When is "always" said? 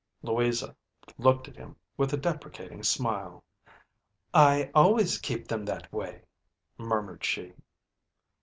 4.73-5.19